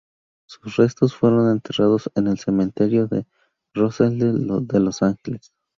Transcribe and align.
Sus 0.47 0.77
restos 0.77 1.13
fueron 1.13 1.51
enterrados 1.51 2.09
en 2.15 2.25
el 2.25 2.39
Cementerio 2.39 3.05
de 3.05 3.27
Rosedale 3.75 4.31
de 4.33 4.79
Los 4.79 5.03
Ángeles. 5.03 5.53